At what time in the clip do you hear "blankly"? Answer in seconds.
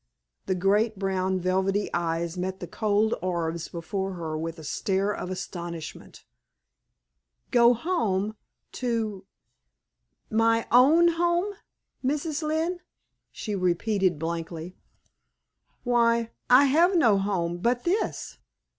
14.17-14.75